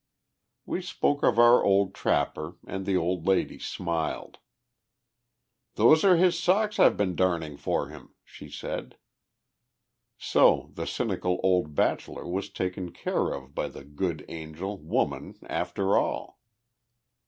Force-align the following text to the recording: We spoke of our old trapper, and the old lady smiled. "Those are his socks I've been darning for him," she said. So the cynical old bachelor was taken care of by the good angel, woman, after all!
We 0.65 0.81
spoke 0.81 1.21
of 1.21 1.37
our 1.37 1.63
old 1.63 1.93
trapper, 1.93 2.57
and 2.65 2.87
the 2.87 2.97
old 2.97 3.27
lady 3.27 3.59
smiled. 3.59 4.39
"Those 5.75 6.03
are 6.03 6.15
his 6.17 6.39
socks 6.39 6.79
I've 6.79 6.97
been 6.97 7.15
darning 7.15 7.55
for 7.55 7.89
him," 7.89 8.15
she 8.23 8.49
said. 8.49 8.97
So 10.17 10.71
the 10.73 10.87
cynical 10.87 11.39
old 11.43 11.75
bachelor 11.75 12.27
was 12.27 12.49
taken 12.49 12.91
care 12.91 13.31
of 13.31 13.53
by 13.53 13.67
the 13.67 13.83
good 13.83 14.25
angel, 14.27 14.75
woman, 14.79 15.37
after 15.43 15.95
all! 15.95 16.39